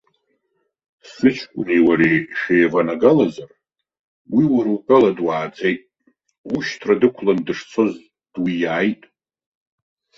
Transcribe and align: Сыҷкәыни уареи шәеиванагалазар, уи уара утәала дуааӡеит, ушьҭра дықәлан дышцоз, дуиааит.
Сыҷкәыни 1.13 1.79
уареи 1.87 2.17
шәеиванагалазар, 2.39 3.51
уи 4.35 4.43
уара 4.53 4.71
утәала 4.75 5.11
дуааӡеит, 5.17 5.81
ушьҭра 6.53 6.93
дықәлан 7.01 7.39
дышцоз, 7.45 7.91
дуиааит. 8.33 9.01